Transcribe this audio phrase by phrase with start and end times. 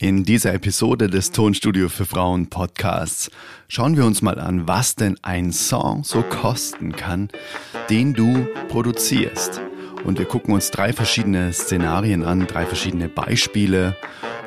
[0.00, 3.32] In dieser Episode des Tonstudio für Frauen Podcasts
[3.66, 7.30] schauen wir uns mal an, was denn ein Song so kosten kann,
[7.90, 9.60] den du produzierst.
[10.04, 13.96] Und wir gucken uns drei verschiedene Szenarien an, drei verschiedene Beispiele.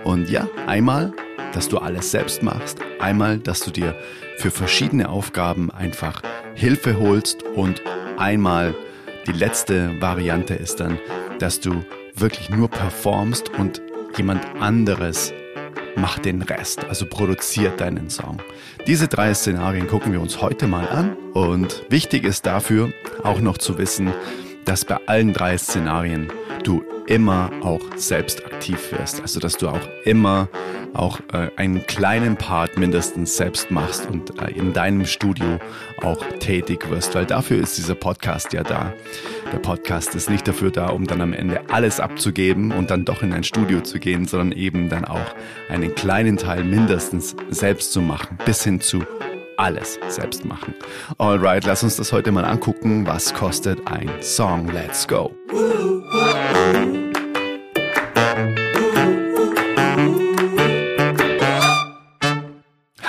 [0.05, 1.11] Und ja, einmal,
[1.51, 2.77] dass du alles selbst machst.
[3.01, 3.93] Einmal, dass du dir
[4.37, 6.21] für verschiedene Aufgaben einfach
[6.55, 7.43] Hilfe holst.
[7.43, 7.81] Und
[8.17, 8.73] einmal,
[9.27, 10.97] die letzte Variante ist dann,
[11.39, 11.83] dass du
[12.15, 13.81] wirklich nur performst und
[14.15, 15.33] jemand anderes
[15.95, 18.41] macht den Rest, also produziert deinen Song.
[18.87, 22.91] Diese drei Szenarien gucken wir uns heute mal an und wichtig ist dafür
[23.23, 24.11] auch noch zu wissen,
[24.65, 26.31] dass bei allen drei Szenarien
[26.63, 29.21] du immer auch selbst aktiv wirst.
[29.21, 30.47] Also dass du auch immer
[30.93, 35.59] auch äh, einen kleinen Part mindestens selbst machst und äh, in deinem Studio
[36.01, 38.93] auch tätig wirst, weil dafür ist dieser Podcast ja da.
[39.51, 43.23] Der Podcast ist nicht dafür da, um dann am Ende alles abzugeben und dann doch
[43.23, 45.35] in ein Studio zu gehen, sondern eben dann auch
[45.69, 49.03] einen kleinen Teil mindestens selbst zu machen, bis hin zu
[49.61, 50.73] alles selbst machen.
[51.17, 53.05] Alright, lass uns das heute mal angucken.
[53.05, 54.67] Was kostet ein Song?
[54.67, 55.31] Let's go.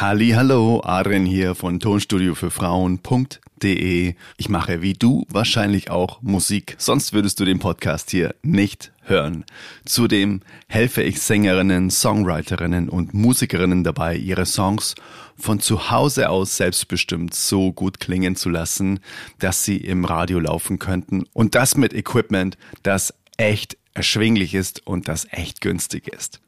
[0.04, 4.14] Hallo, Adrian hier von Tonstudio für Frauen.de.
[4.36, 9.44] Ich mache wie du wahrscheinlich auch Musik, sonst würdest du den Podcast hier nicht hören.
[9.84, 14.96] Zudem helfe ich Sängerinnen, Songwriterinnen und Musikerinnen dabei, ihre Songs
[15.38, 18.98] von zu Hause aus selbstbestimmt so gut klingen zu lassen,
[19.38, 25.06] dass sie im Radio laufen könnten und das mit Equipment, das echt erschwinglich ist und
[25.06, 26.40] das echt günstig ist.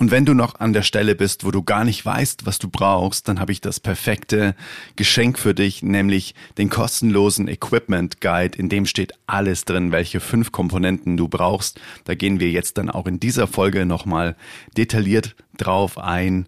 [0.00, 2.68] Und wenn du noch an der Stelle bist, wo du gar nicht weißt, was du
[2.68, 4.54] brauchst, dann habe ich das perfekte
[4.94, 10.52] Geschenk für dich, nämlich den kostenlosen Equipment Guide, in dem steht alles drin, welche fünf
[10.52, 11.80] Komponenten du brauchst.
[12.04, 14.36] Da gehen wir jetzt dann auch in dieser Folge nochmal
[14.76, 16.46] detailliert drauf ein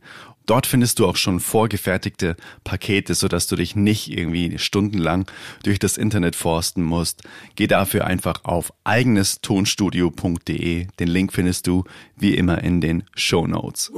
[0.50, 2.34] Dort findest du auch schon vorgefertigte
[2.64, 5.30] Pakete, sodass du dich nicht irgendwie stundenlang
[5.62, 7.22] durch das Internet forsten musst.
[7.54, 10.88] Geh dafür einfach auf eigenestonstudio.de.
[10.98, 11.84] Den Link findest du
[12.16, 13.92] wie immer in den Show Notes.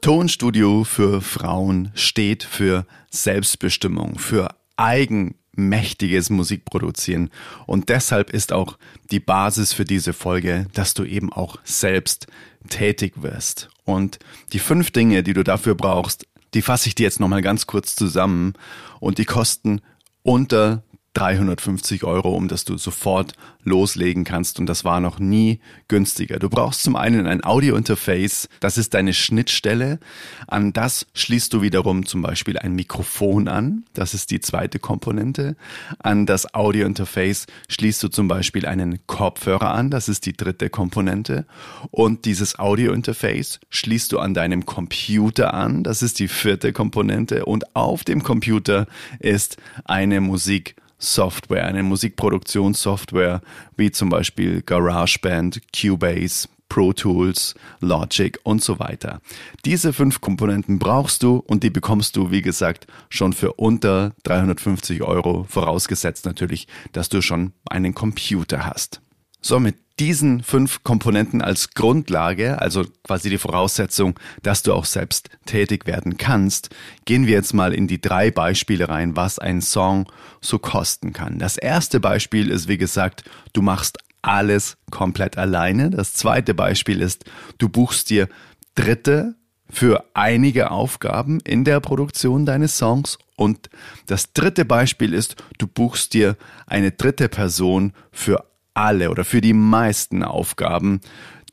[0.00, 7.30] Tonstudio für Frauen steht für Selbstbestimmung, für eigenmächtiges Musikproduzieren.
[7.66, 8.78] Und deshalb ist auch
[9.10, 12.28] die Basis für diese Folge, dass du eben auch selbst
[12.68, 13.70] tätig wirst.
[13.84, 14.18] Und
[14.52, 17.96] die fünf Dinge, die du dafür brauchst, die fasse ich dir jetzt nochmal ganz kurz
[17.96, 18.54] zusammen
[19.00, 19.80] und die kosten
[20.22, 20.82] unter
[21.14, 26.38] 350 Euro, um dass du sofort loslegen kannst und das war noch nie günstiger.
[26.38, 30.00] Du brauchst zum einen ein Audio-Interface, das ist deine Schnittstelle.
[30.46, 35.56] An das schließt du wiederum zum Beispiel ein Mikrofon an, das ist die zweite Komponente.
[36.00, 41.46] An das Audio-Interface schließt du zum Beispiel einen Kopfhörer an, das ist die dritte Komponente.
[41.90, 47.46] Und dieses Audio-Interface schließt du an deinem Computer an, das ist die vierte Komponente.
[47.46, 48.86] Und auf dem Computer
[49.20, 53.40] ist eine Musik Software, eine Musikproduktionssoftware
[53.76, 59.20] wie zum Beispiel GarageBand, Cubase, Pro Tools, Logic und so weiter.
[59.64, 65.02] Diese fünf Komponenten brauchst du und die bekommst du, wie gesagt, schon für unter 350
[65.02, 69.00] Euro, vorausgesetzt natürlich, dass du schon einen Computer hast.
[69.40, 75.30] So, mit diesen fünf Komponenten als Grundlage, also quasi die Voraussetzung, dass du auch selbst
[75.46, 76.70] tätig werden kannst,
[77.04, 80.10] gehen wir jetzt mal in die drei Beispiele rein, was ein Song
[80.40, 81.38] so kosten kann.
[81.38, 85.90] Das erste Beispiel ist, wie gesagt, du machst alles komplett alleine.
[85.90, 87.24] Das zweite Beispiel ist,
[87.58, 88.28] du buchst dir
[88.74, 89.36] Dritte
[89.70, 93.18] für einige Aufgaben in der Produktion deines Songs.
[93.36, 93.70] Und
[94.06, 98.44] das dritte Beispiel ist, du buchst dir eine dritte Person für
[98.74, 101.00] alle oder für die meisten Aufgaben,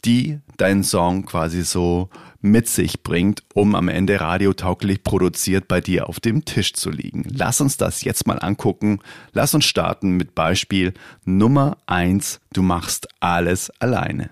[0.05, 2.09] die dein Song quasi so
[2.41, 7.25] mit sich bringt, um am Ende radiotauglich produziert bei dir auf dem Tisch zu liegen.
[7.29, 8.99] Lass uns das jetzt mal angucken.
[9.31, 10.93] Lass uns starten mit Beispiel
[11.23, 12.39] Nummer eins.
[12.51, 14.31] Du machst alles alleine.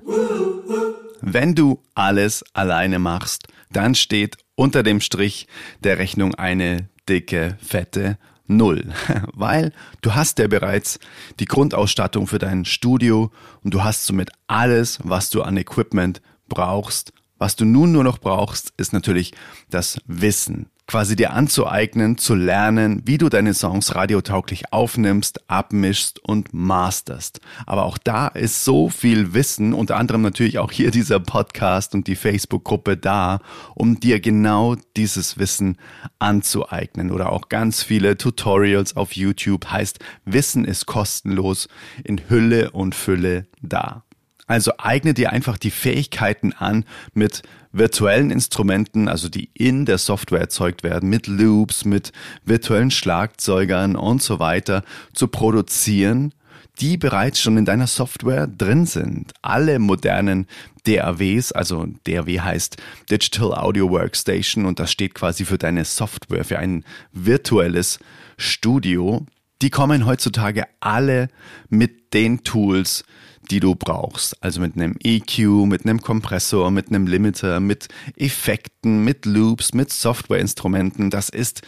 [1.22, 5.48] Wenn du alles alleine machst, dann steht unter dem Strich
[5.84, 8.18] der Rechnung eine dicke, fette
[8.50, 8.92] null,
[9.34, 11.00] weil du hast ja bereits
[11.40, 13.32] die Grundausstattung für dein Studio
[13.64, 17.14] und du hast somit alles, was du an Equipment brauchst.
[17.38, 19.34] Was du nun nur noch brauchst, ist natürlich
[19.70, 26.52] das Wissen quasi dir anzueignen, zu lernen, wie du deine Songs radiotauglich aufnimmst, abmischst und
[26.52, 27.42] masterst.
[27.68, 32.08] Aber auch da ist so viel Wissen, unter anderem natürlich auch hier dieser Podcast und
[32.08, 33.40] die Facebook-Gruppe da,
[33.76, 35.78] um dir genau dieses Wissen
[36.18, 37.12] anzueignen.
[37.12, 41.68] Oder auch ganz viele Tutorials auf YouTube heißt, Wissen ist kostenlos
[42.04, 44.06] in Hülle und Fülle da.
[44.50, 46.84] Also eigne dir einfach die Fähigkeiten an,
[47.14, 52.12] mit virtuellen Instrumenten, also die in der Software erzeugt werden, mit Loops, mit
[52.44, 54.84] virtuellen Schlagzeugern und so weiter,
[55.14, 56.34] zu produzieren,
[56.80, 59.34] die bereits schon in deiner Software drin sind.
[59.42, 60.48] Alle modernen
[60.86, 62.78] DAWs, also DAW heißt
[63.12, 68.00] Digital Audio Workstation und das steht quasi für deine Software, für ein virtuelles
[68.38, 69.26] Studio.
[69.62, 71.28] Die kommen heutzutage alle
[71.68, 73.04] mit den Tools,
[73.52, 74.42] die du brauchst.
[74.44, 79.92] Also mit einem EQ, mit einem Kompressor, mit einem Limiter, mit Effekten, mit Loops, mit
[79.92, 81.10] Softwareinstrumenten.
[81.10, 81.62] Das ist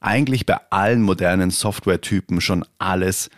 [0.00, 3.30] eigentlich bei allen modernen Softwaretypen schon alles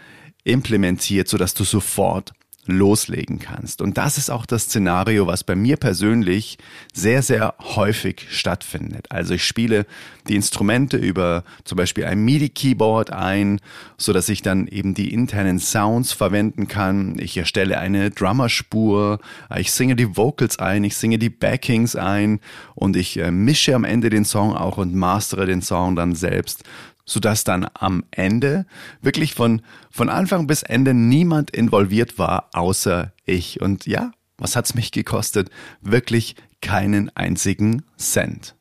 [0.44, 2.32] implementiert, sodass du sofort
[2.66, 3.82] loslegen kannst.
[3.82, 6.58] Und das ist auch das Szenario, was bei mir persönlich
[6.94, 9.06] sehr, sehr häufig stattfindet.
[9.10, 9.84] Also ich spiele
[10.28, 13.60] die Instrumente über zum Beispiel ein MIDI-Keyboard ein,
[13.96, 17.18] so dass ich dann eben die internen Sounds verwenden kann.
[17.18, 19.18] Ich erstelle eine Drummerspur,
[19.56, 22.38] ich singe die Vocals ein, ich singe die Backings ein
[22.76, 26.62] und ich äh, mische am Ende den Song auch und mastere den Song dann selbst,
[27.04, 28.66] sodass dann am Ende
[29.00, 33.60] wirklich von, von Anfang bis Ende niemand involviert war, außer ich.
[33.60, 35.50] Und ja, was hat's mich gekostet?
[35.80, 38.54] Wirklich keinen einzigen Cent.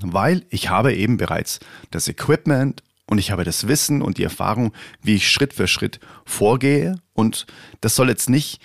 [0.00, 1.60] Weil ich habe eben bereits
[1.90, 4.72] das Equipment und ich habe das Wissen und die Erfahrung,
[5.02, 6.96] wie ich Schritt für Schritt vorgehe.
[7.14, 7.46] Und
[7.80, 8.60] das soll jetzt nicht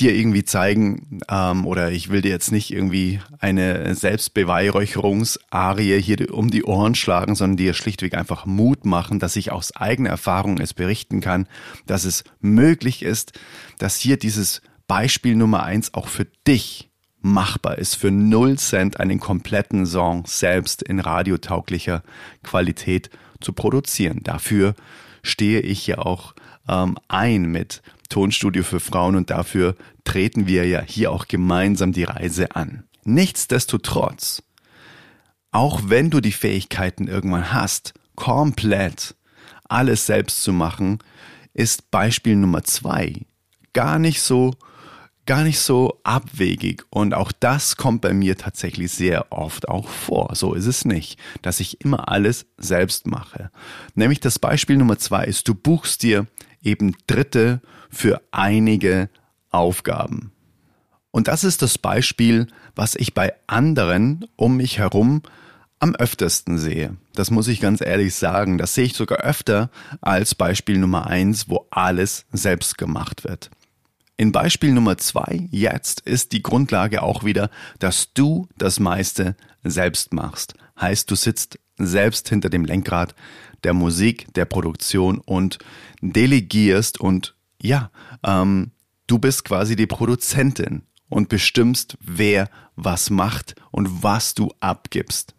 [0.00, 6.50] dir irgendwie zeigen ähm, oder ich will dir jetzt nicht irgendwie eine Selbstbeweihräucherungsarie hier um
[6.50, 10.74] die Ohren schlagen, sondern dir schlichtweg einfach Mut machen, dass ich aus eigener Erfahrung es
[10.74, 11.46] berichten kann,
[11.86, 13.38] dass es möglich ist,
[13.78, 19.20] dass hier dieses Beispiel Nummer eins auch für dich machbar ist, für null Cent einen
[19.20, 22.02] kompletten Song selbst in radiotauglicher
[22.42, 23.10] Qualität
[23.40, 24.20] zu produzieren.
[24.22, 24.74] Dafür
[25.22, 26.34] stehe ich ja auch
[26.70, 32.04] ähm, ein mit Tonstudio für Frauen und dafür treten wir ja hier auch gemeinsam die
[32.04, 32.84] Reise an.
[33.04, 34.42] Nichtsdestotrotz,
[35.52, 39.14] auch wenn du die Fähigkeiten irgendwann hast, komplett
[39.68, 40.98] alles selbst zu machen,
[41.54, 43.14] ist Beispiel Nummer zwei
[43.72, 44.54] gar nicht so
[45.26, 50.34] gar nicht so abwegig und auch das kommt bei mir tatsächlich sehr oft auch vor.
[50.34, 53.50] So ist es nicht, dass ich immer alles selbst mache.
[53.94, 56.26] Nämlich das Beispiel Nummer zwei ist, du buchst dir
[56.62, 57.60] eben Dritte
[57.90, 59.08] für einige
[59.50, 60.32] Aufgaben.
[61.10, 65.22] Und das ist das Beispiel, was ich bei anderen um mich herum
[65.80, 66.96] am öftesten sehe.
[67.14, 68.58] Das muss ich ganz ehrlich sagen.
[68.58, 69.70] Das sehe ich sogar öfter
[70.00, 73.50] als Beispiel Nummer eins, wo alles selbst gemacht wird.
[74.16, 79.34] In Beispiel Nummer zwei jetzt ist die Grundlage auch wieder, dass du das meiste
[79.64, 80.54] selbst machst.
[80.78, 83.14] Heißt, du sitzt selbst hinter dem Lenkrad
[83.64, 85.58] der Musik, der Produktion und
[86.00, 87.90] delegierst und ja,
[88.24, 88.72] ähm,
[89.06, 95.34] du bist quasi die Produzentin und bestimmst, wer was macht und was du abgibst.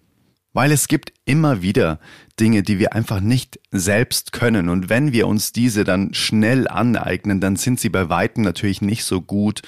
[0.53, 1.99] Weil es gibt immer wieder
[2.41, 4.67] Dinge, die wir einfach nicht selbst können.
[4.67, 9.03] Und wenn wir uns diese dann schnell aneignen, dann sind sie bei Weitem natürlich nicht
[9.05, 9.61] so gut,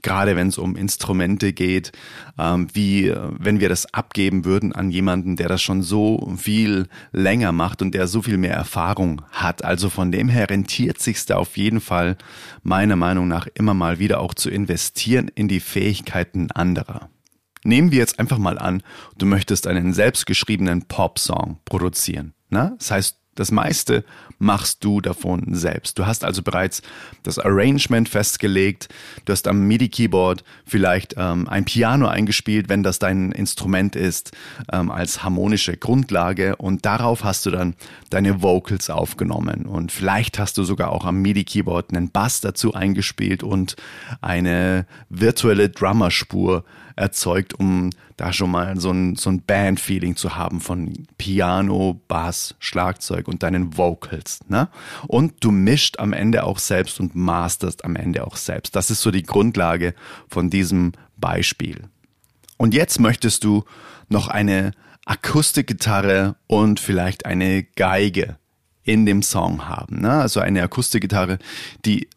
[0.00, 1.90] gerade wenn es um Instrumente geht,
[2.38, 6.86] ähm, wie äh, wenn wir das abgeben würden an jemanden, der das schon so viel
[7.10, 9.64] länger macht und der so viel mehr Erfahrung hat.
[9.64, 12.16] Also von dem her rentiert sich da auf jeden Fall
[12.62, 17.10] meiner Meinung nach immer mal wieder auch zu investieren in die Fähigkeiten anderer.
[17.64, 18.82] Nehmen wir jetzt einfach mal an,
[19.18, 22.34] du möchtest einen selbstgeschriebenen Pop-Song produzieren.
[22.50, 22.74] Na?
[22.78, 24.04] Das heißt, das meiste
[24.38, 25.98] machst du davon selbst.
[25.98, 26.82] Du hast also bereits
[27.22, 28.88] das Arrangement festgelegt,
[29.24, 34.32] du hast am MIDI-Keyboard vielleicht ähm, ein Piano eingespielt, wenn das dein Instrument ist,
[34.72, 37.74] ähm, als harmonische Grundlage und darauf hast du dann
[38.10, 43.42] deine Vocals aufgenommen und vielleicht hast du sogar auch am MIDI-Keyboard einen Bass dazu eingespielt
[43.42, 43.76] und
[44.20, 46.64] eine virtuelle Drummerspur
[46.96, 52.54] erzeugt, um da schon mal so ein, so ein Band-Feeling zu haben von Piano, Bass,
[52.58, 54.40] Schlagzeug und deinen Vocals.
[54.48, 54.68] Ne?
[55.06, 58.76] Und du mischt am Ende auch selbst und masterst am Ende auch selbst.
[58.76, 59.94] Das ist so die Grundlage
[60.28, 61.84] von diesem Beispiel.
[62.56, 63.64] Und jetzt möchtest du
[64.08, 64.72] noch eine
[65.04, 68.38] Akustikgitarre und vielleicht eine Geige
[68.84, 70.02] in dem Song haben.
[70.02, 70.12] Ne?
[70.12, 71.38] Also eine Akustikgitarre,
[71.84, 72.08] die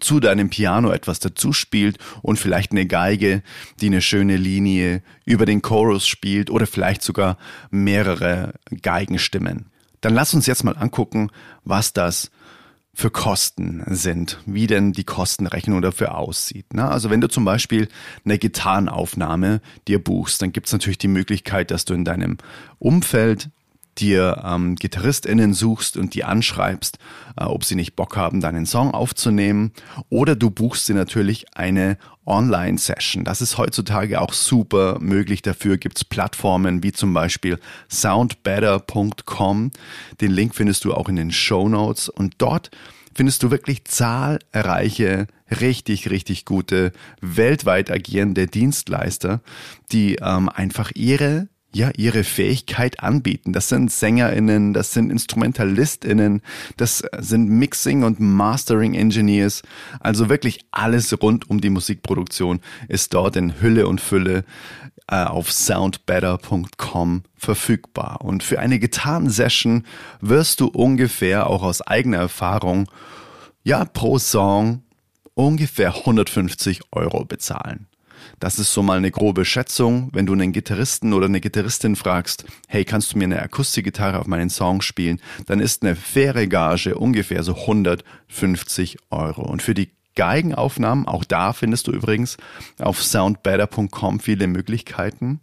[0.00, 3.42] zu deinem Piano etwas dazu spielt und vielleicht eine Geige,
[3.80, 7.38] die eine schöne Linie über den Chorus spielt oder vielleicht sogar
[7.70, 9.66] mehrere Geigenstimmen.
[10.00, 11.30] Dann lass uns jetzt mal angucken,
[11.64, 12.30] was das
[12.96, 16.72] für Kosten sind, wie denn die Kostenrechnung dafür aussieht.
[16.72, 16.88] Ne?
[16.88, 17.88] Also wenn du zum Beispiel
[18.24, 22.38] eine Gitarrenaufnahme dir buchst, dann gibt es natürlich die Möglichkeit, dass du in deinem
[22.78, 23.50] Umfeld
[23.98, 26.98] dir ähm, GitarristInnen suchst und die anschreibst,
[27.38, 29.72] äh, ob sie nicht Bock haben, deinen Song aufzunehmen.
[30.08, 33.24] Oder du buchst dir natürlich eine Online-Session.
[33.24, 35.42] Das ist heutzutage auch super möglich.
[35.42, 37.58] Dafür gibt's Plattformen wie zum Beispiel
[37.90, 39.70] soundbetter.com.
[40.20, 42.08] Den Link findest du auch in den Show Notes.
[42.08, 42.70] Und dort
[43.14, 45.26] findest du wirklich zahlreiche,
[45.60, 49.40] richtig, richtig gute, weltweit agierende Dienstleister,
[49.92, 53.52] die ähm, einfach ihre ja, ihre Fähigkeit anbieten.
[53.52, 56.40] Das sind SängerInnen, das sind InstrumentalistInnen,
[56.78, 59.62] das sind Mixing- und Mastering-Engineers.
[60.00, 64.44] Also wirklich alles rund um die Musikproduktion ist dort in Hülle und Fülle
[65.08, 68.22] äh, auf soundbetter.com verfügbar.
[68.22, 69.84] Und für eine Gitarrensession
[70.22, 72.90] wirst du ungefähr auch aus eigener Erfahrung,
[73.64, 74.82] ja, pro Song
[75.34, 77.86] ungefähr 150 Euro bezahlen.
[78.40, 80.10] Das ist so mal eine grobe Schätzung.
[80.12, 84.26] Wenn du einen Gitarristen oder eine Gitarristin fragst, hey, kannst du mir eine Akustikgitarre auf
[84.26, 89.42] meinen Song spielen, dann ist eine faire Gage ungefähr so 150 Euro.
[89.42, 91.06] Und für die Geigenaufnahmen.
[91.06, 92.36] Auch da findest du übrigens
[92.80, 95.40] auf soundbetter.com viele Möglichkeiten.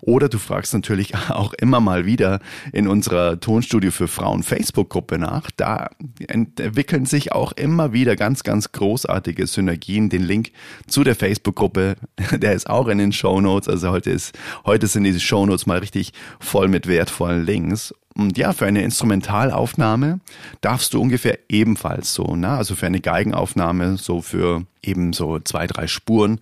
[0.00, 2.40] Oder du fragst natürlich auch immer mal wieder
[2.72, 5.50] in unserer Tonstudio für Frauen Facebook-Gruppe nach.
[5.56, 5.90] Da
[6.28, 10.08] entwickeln sich auch immer wieder ganz, ganz großartige Synergien.
[10.08, 10.52] Den Link
[10.86, 11.96] zu der Facebook-Gruppe,
[12.32, 13.68] der ist auch in den Show Notes.
[13.68, 17.92] Also heute ist, heute sind diese Show Notes mal richtig voll mit wertvollen Links.
[18.14, 20.20] Und ja, für eine Instrumentalaufnahme
[20.60, 22.50] darfst du ungefähr ebenfalls so, ne?
[22.50, 26.40] also für eine Geigenaufnahme so für eben so zwei, drei Spuren.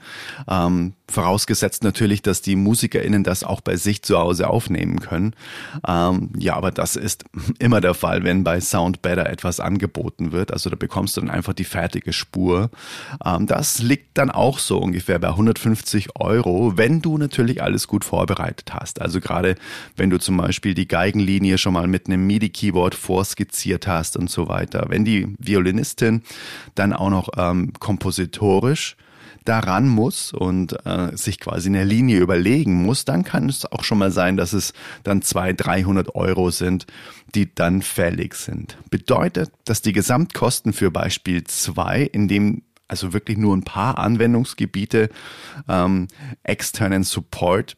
[0.48, 5.34] Ähm, vorausgesetzt natürlich, dass die MusikerInnen das auch bei sich zu Hause aufnehmen können.
[5.86, 7.24] Ähm, ja, aber das ist
[7.58, 10.52] immer der Fall, wenn bei Sound Better etwas angeboten wird.
[10.52, 12.70] Also da bekommst du dann einfach die fertige Spur.
[13.24, 18.04] Ähm, das liegt dann auch so ungefähr bei 150 Euro, wenn du natürlich alles gut
[18.04, 19.00] vorbereitet hast.
[19.00, 19.56] Also gerade
[19.96, 24.48] wenn du zum Beispiel die Geigenlinie schon mal mit einem MIDI-Keyboard vorskizziert hast und so
[24.48, 24.86] weiter.
[24.88, 26.22] Wenn die Violinistin
[26.74, 28.96] dann auch noch ähm, kompositorisch
[29.44, 33.98] daran muss und äh, sich quasi eine Linie überlegen muss, dann kann es auch schon
[33.98, 36.86] mal sein, dass es dann 200, 300 Euro sind,
[37.34, 38.76] die dann fällig sind.
[38.90, 45.10] Bedeutet, dass die Gesamtkosten für Beispiel 2, in dem also wirklich nur ein paar Anwendungsgebiete
[45.68, 46.08] ähm,
[46.42, 47.76] externen Support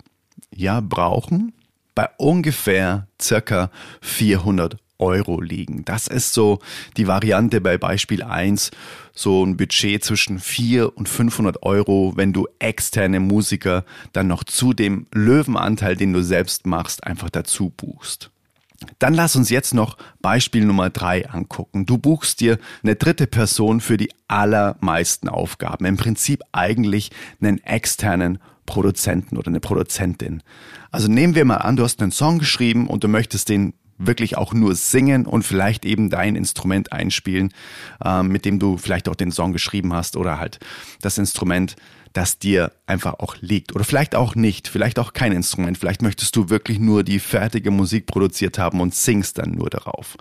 [0.50, 1.52] ja brauchen,
[1.94, 5.84] bei ungefähr circa 400 Euro liegen.
[5.84, 6.60] Das ist so
[6.96, 8.70] die Variante bei Beispiel 1,
[9.12, 14.72] so ein Budget zwischen 4 und 500 Euro, wenn du externe Musiker dann noch zu
[14.72, 18.30] dem Löwenanteil, den du selbst machst, einfach dazu buchst.
[18.98, 21.86] Dann lass uns jetzt noch Beispiel Nummer drei angucken.
[21.86, 25.84] Du buchst dir eine dritte Person für die allermeisten Aufgaben.
[25.84, 30.42] Im Prinzip eigentlich einen externen Produzenten oder eine Produzentin.
[30.90, 34.36] Also nehmen wir mal an, du hast einen Song geschrieben und du möchtest den wirklich
[34.36, 37.52] auch nur singen und vielleicht eben dein Instrument einspielen,
[38.04, 40.58] äh, mit dem du vielleicht auch den Song geschrieben hast oder halt
[41.00, 41.76] das Instrument,
[42.12, 43.74] das dir einfach auch liegt.
[43.74, 45.78] Oder vielleicht auch nicht, vielleicht auch kein Instrument.
[45.78, 50.16] Vielleicht möchtest du wirklich nur die fertige Musik produziert haben und singst dann nur darauf.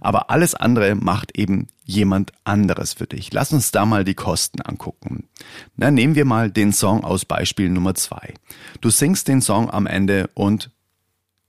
[0.00, 3.32] Aber alles andere macht eben jemand anderes für dich.
[3.32, 5.28] Lass uns da mal die Kosten angucken.
[5.76, 8.34] Na, nehmen wir mal den Song aus Beispiel Nummer zwei.
[8.80, 10.70] Du singst den Song am Ende und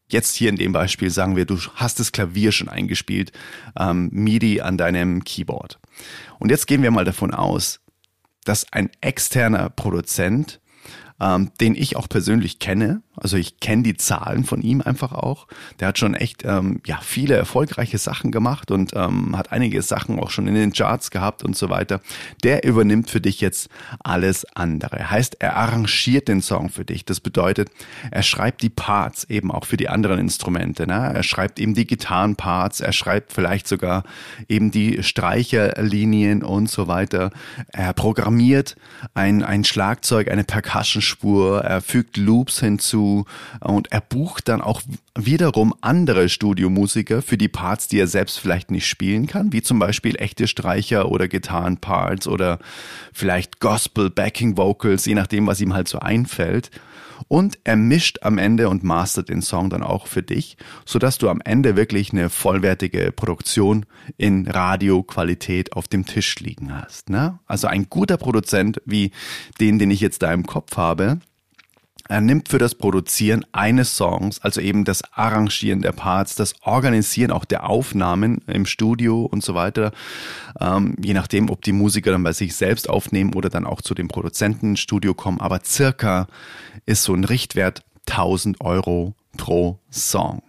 [0.08, 3.32] Jetzt hier in dem Beispiel sagen wir, du hast das Klavier schon eingespielt,
[3.78, 5.80] ähm, MIDI an deinem Keyboard.
[6.40, 7.80] Und jetzt gehen wir mal davon aus,
[8.44, 10.60] dass ein externer Produzent
[11.20, 13.02] ähm, den ich auch persönlich kenne.
[13.18, 15.48] Also ich kenne die Zahlen von ihm einfach auch.
[15.80, 20.20] Der hat schon echt ähm, ja viele erfolgreiche Sachen gemacht und ähm, hat einige Sachen
[20.20, 22.02] auch schon in den Charts gehabt und so weiter.
[22.44, 23.70] Der übernimmt für dich jetzt
[24.04, 25.10] alles andere.
[25.10, 27.06] Heißt, er arrangiert den Song für dich.
[27.06, 27.70] Das bedeutet,
[28.12, 30.88] er schreibt die Parts eben auch für die anderen Instrumente.
[30.88, 31.12] Ne?
[31.14, 34.04] Er schreibt eben die Gitarrenparts, er schreibt vielleicht sogar
[34.48, 37.32] eben die Streicherlinien und so weiter.
[37.72, 38.76] Er programmiert
[39.14, 43.05] ein, ein Schlagzeug, eine Percussion Tonspur, er fügt Loops hinzu
[43.62, 44.82] und er bucht dann auch
[45.18, 49.80] wiederum andere Studiomusiker für die Parts, die er selbst vielleicht nicht spielen kann, wie zum
[49.80, 52.60] Beispiel echte Streicher oder Gitarrenparts oder
[53.14, 56.72] vielleicht Gospel Backing Vocals, je nachdem, was ihm halt so einfällt
[57.28, 61.30] und er mischt am Ende und mastert den Song dann auch für dich, sodass du
[61.30, 63.86] am Ende wirklich eine vollwertige Produktion
[64.18, 67.10] in Radioqualität auf dem Tisch liegen hast.
[67.10, 67.40] Ne?
[67.46, 69.12] Also ein guter Produzent wie
[69.60, 71.20] den, den ich jetzt da im Kopf habe,
[72.08, 77.32] er nimmt für das Produzieren eines Songs, also eben das Arrangieren der Parts, das Organisieren
[77.32, 79.92] auch der Aufnahmen im Studio und so weiter,
[80.60, 83.96] ähm, je nachdem, ob die Musiker dann bei sich selbst aufnehmen oder dann auch zu
[83.96, 86.28] dem Produzenten ins Studio kommen, aber circa
[86.86, 90.44] ist so ein Richtwert 1000 Euro pro Song.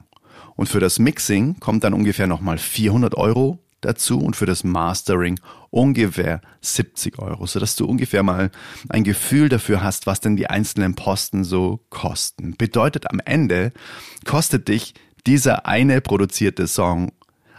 [0.57, 5.39] Und für das Mixing kommt dann ungefähr nochmal 400 Euro dazu und für das Mastering
[5.71, 8.51] ungefähr 70 Euro, sodass du ungefähr mal
[8.89, 12.57] ein Gefühl dafür hast, was denn die einzelnen Posten so kosten.
[12.57, 13.73] Bedeutet am Ende
[14.25, 14.95] kostet dich
[15.27, 17.13] dieser eine produzierte Song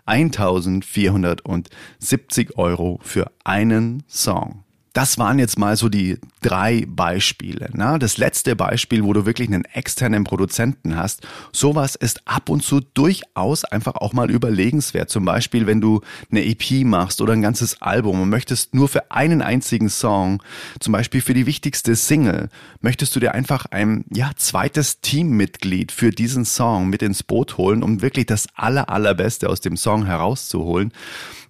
[0.05, 4.63] 1470 Euro für einen Song.
[4.98, 7.70] Das waren jetzt mal so die drei Beispiele.
[7.72, 8.00] Ne?
[8.00, 12.80] Das letzte Beispiel, wo du wirklich einen externen Produzenten hast, sowas ist ab und zu
[12.80, 15.12] durchaus einfach auch mal überlegenswert.
[15.12, 16.01] Zum Beispiel, wenn du
[16.32, 20.42] eine EP machst oder ein ganzes Album und möchtest nur für einen einzigen Song,
[20.80, 22.50] zum Beispiel für die wichtigste Single,
[22.82, 27.84] möchtest du dir einfach ein ja, zweites Teammitglied für diesen Song mit ins Boot holen,
[27.84, 30.92] um wirklich das aller, allerbeste aus dem Song herauszuholen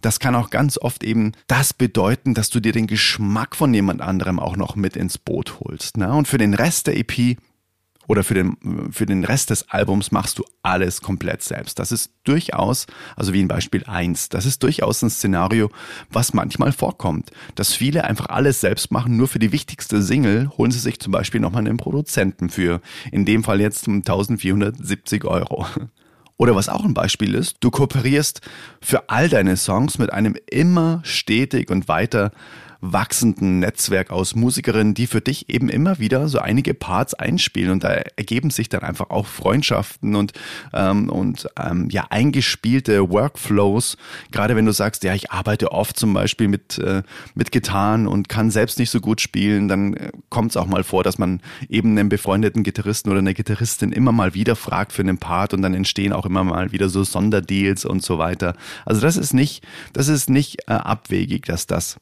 [0.08, 4.00] das kann auch ganz oft eben das bedeuten, dass du dir den Geschmack von jemand
[4.00, 5.98] anderem auch noch mit ins Boot holst.
[5.98, 6.10] Ne?
[6.14, 7.38] Und für den Rest der EP
[8.08, 8.56] oder für den,
[8.90, 11.78] für den Rest des Albums machst du alles komplett selbst.
[11.78, 12.88] Das ist durchaus,
[13.18, 15.72] also wie in Beispiel eins, das ist durchaus ein Szenario,
[16.10, 20.72] was manchmal vorkommt, dass viele einfach alles selbst machen, nur für die wichtigste Single holen
[20.72, 22.80] sie sich zum Beispiel nochmal einen Produzenten für,
[23.12, 25.66] in dem Fall jetzt um 1470 Euro.
[26.38, 28.42] Oder was auch ein Beispiel ist, du kooperierst
[28.80, 32.32] für all deine Songs mit einem immer stetig und weiter
[32.82, 37.84] wachsenden Netzwerk aus Musikerinnen, die für dich eben immer wieder so einige Parts einspielen und
[37.84, 40.34] da ergeben sich dann einfach auch Freundschaften und
[40.74, 43.98] ähm, und ähm, ja eingespielte Workflows.
[44.32, 47.04] Gerade wenn du sagst, ja ich arbeite oft zum Beispiel mit äh,
[47.36, 50.84] mit Gitarren und kann selbst nicht so gut spielen, dann äh, kommt es auch mal
[50.84, 55.02] vor, dass man eben einen befreundeten Gitarristen oder eine Gitarristin immer mal wieder fragt für
[55.02, 58.56] einen Part und dann entstehen auch immer mal wieder so Sonderdeals und so weiter.
[58.86, 61.98] Also das ist nicht das ist nicht äh, abwegig, dass das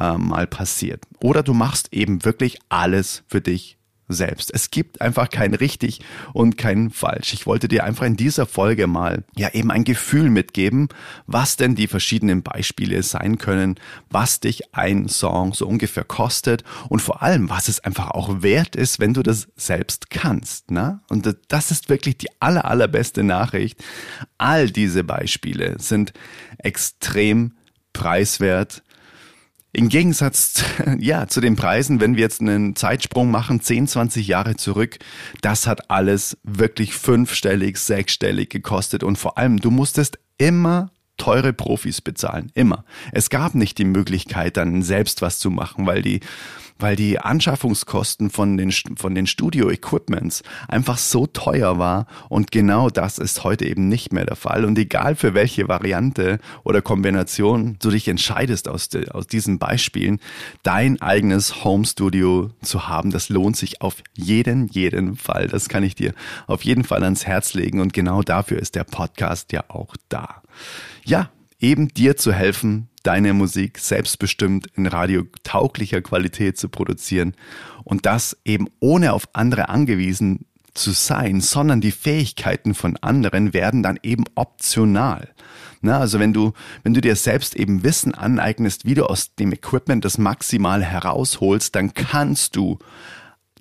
[0.00, 1.04] äh, mal passiert.
[1.20, 3.76] Oder du machst eben wirklich alles für dich
[4.08, 4.52] selbst.
[4.54, 6.00] Es gibt einfach kein richtig
[6.32, 7.32] und kein falsch.
[7.32, 10.88] Ich wollte dir einfach in dieser Folge mal ja eben ein Gefühl mitgeben,
[11.26, 13.76] was denn die verschiedenen Beispiele sein können,
[14.10, 18.76] was dich ein Song so ungefähr kostet und vor allem, was es einfach auch wert
[18.76, 20.70] ist, wenn du das selbst kannst.
[20.70, 21.00] Ne?
[21.08, 23.82] Und das ist wirklich die aller, allerbeste Nachricht.
[24.38, 26.12] All diese Beispiele sind
[26.58, 27.52] extrem
[27.92, 28.82] preiswert
[29.76, 30.64] im Gegensatz
[30.98, 34.98] ja, zu den Preisen, wenn wir jetzt einen Zeitsprung machen, 10, 20 Jahre zurück,
[35.42, 42.00] das hat alles wirklich fünfstellig, sechsstellig gekostet und vor allem, du musstest immer teure Profis
[42.00, 42.50] bezahlen.
[42.54, 42.84] Immer.
[43.12, 46.20] Es gab nicht die Möglichkeit, dann selbst was zu machen, weil die
[46.78, 53.18] weil die Anschaffungskosten von den, von den Studio-Equipments einfach so teuer war und genau das
[53.18, 54.64] ist heute eben nicht mehr der Fall.
[54.64, 60.20] Und egal für welche Variante oder Kombination du dich entscheidest aus, de, aus diesen Beispielen,
[60.62, 65.48] dein eigenes Home-Studio zu haben, das lohnt sich auf jeden, jeden Fall.
[65.48, 66.12] Das kann ich dir
[66.46, 70.42] auf jeden Fall ans Herz legen und genau dafür ist der Podcast ja auch da.
[71.04, 77.34] Ja, eben dir zu helfen, deine Musik selbstbestimmt in radiotauglicher Qualität zu produzieren
[77.84, 83.82] und das eben ohne auf andere angewiesen zu sein, sondern die Fähigkeiten von anderen werden
[83.82, 85.28] dann eben optional.
[85.80, 89.52] Na, also wenn du, wenn du dir selbst eben Wissen aneignest, wie du aus dem
[89.52, 92.78] Equipment das maximal herausholst, dann kannst du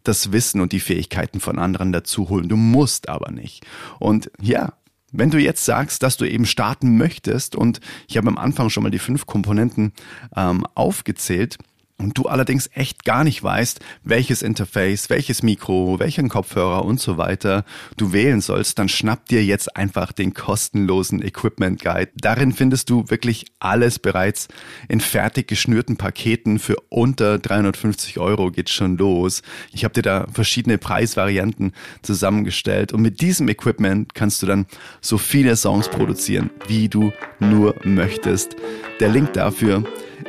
[0.04, 2.50] das Wissen und die Fähigkeiten von anderen dazu holen.
[2.50, 3.66] Du musst aber nicht.
[4.00, 4.74] Und ja,
[5.18, 8.84] wenn du jetzt sagst, dass du eben starten möchtest und ich habe am Anfang schon
[8.84, 9.94] mal die fünf Komponenten
[10.36, 11.58] ähm, aufgezählt,
[11.98, 17.18] und du allerdings echt gar nicht weißt, welches Interface, welches Mikro, welchen Kopfhörer und so
[17.18, 17.64] weiter
[17.96, 22.12] du wählen sollst, dann schnapp dir jetzt einfach den kostenlosen Equipment Guide.
[22.16, 24.50] Darin findest du wirklich alles bereits
[24.90, 29.42] in fertig geschnürten Paketen für unter 350 Euro geht schon los.
[29.72, 34.66] Ich habe dir da verschiedene Preisvarianten zusammengestellt und mit diesem Equipment kannst du dann
[35.00, 38.58] so viele Songs produzieren, wie du nur möchtest.
[39.00, 39.84] Der Link dafür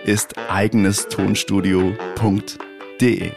[0.05, 3.33] ist eigenestonstudio.de.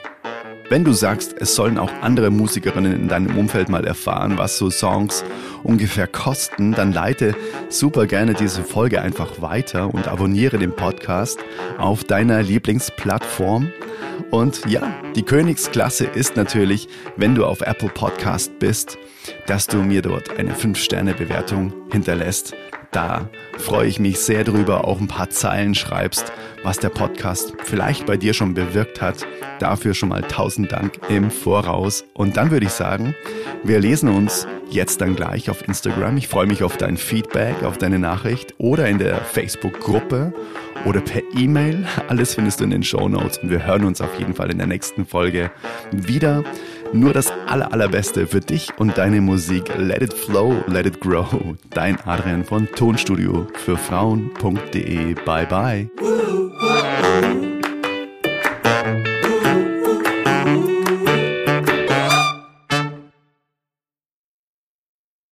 [0.70, 4.70] Wenn du sagst, es sollen auch andere Musikerinnen in deinem Umfeld mal erfahren, was so
[4.70, 5.24] Songs
[5.64, 7.34] ungefähr kosten, dann leite
[7.70, 11.40] super gerne diese Folge einfach weiter und abonniere den Podcast
[11.80, 13.72] auf deiner Lieblingsplattform.
[14.30, 19.00] Und ja, die Königsklasse ist natürlich, wenn du auf Apple Podcast bist,
[19.48, 22.54] dass du mir dort eine 5-Sterne-Bewertung hinterlässt.
[22.92, 26.32] Da freue ich mich sehr drüber, auch ein paar Zeilen schreibst,
[26.64, 29.28] was der Podcast vielleicht bei dir schon bewirkt hat.
[29.60, 32.04] Dafür schon mal tausend Dank im Voraus.
[32.14, 33.14] Und dann würde ich sagen,
[33.64, 36.18] wir lesen uns jetzt dann gleich auf Instagram.
[36.18, 40.34] Ich freue mich auf dein Feedback, auf deine Nachricht oder in der Facebook-Gruppe
[40.86, 41.86] oder per E-Mail.
[42.08, 44.58] Alles findest du in den Show Notes und wir hören uns auf jeden Fall in
[44.58, 45.52] der nächsten Folge
[45.92, 46.44] wieder.
[46.92, 49.72] Nur das aller, allerbeste für dich und deine Musik.
[49.78, 51.28] Let it flow, let it grow.
[51.70, 55.14] Dein Adrian von Tonstudio für Frauen.de.
[55.26, 55.90] Bye bye.